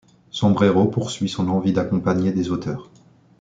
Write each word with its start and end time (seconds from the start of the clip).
Sombrero 0.31 0.87
poursuit 0.87 1.29
son 1.29 1.47
envie 1.47 1.73
d’accompagner 1.73 2.31
des 2.31 2.49
auteurs. 2.49 2.89